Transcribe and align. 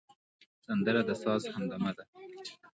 سندره 0.65 1.01
د 1.07 1.09
ساز 1.21 1.43
همدمه 1.53 1.91
ده 1.97 2.03